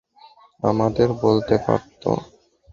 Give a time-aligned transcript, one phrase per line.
[0.63, 2.11] আমাদের বলতে পারতো।